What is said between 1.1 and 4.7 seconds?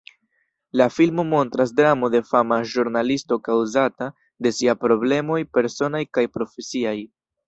montras dramo de fama ĵurnalisto kaŭzata de